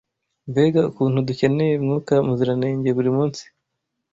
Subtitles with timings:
[0.49, 3.43] Mbega ukuntu dukeneye Mwuka Muziranenge buri munsi